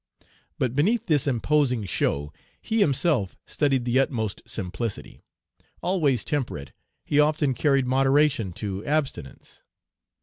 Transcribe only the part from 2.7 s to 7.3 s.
himself studied the utmost simplicity. Always temperate, he